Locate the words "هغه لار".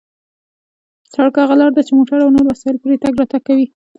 1.41-1.71